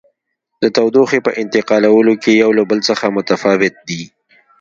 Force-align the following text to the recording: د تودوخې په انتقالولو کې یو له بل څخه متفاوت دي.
د 0.61 0.63
تودوخې 0.75 1.19
په 1.25 1.31
انتقالولو 1.41 2.13
کې 2.23 2.31
یو 2.43 2.51
له 2.57 2.63
بل 2.69 2.79
څخه 2.89 3.05
متفاوت 3.17 3.75
دي. 3.87 4.03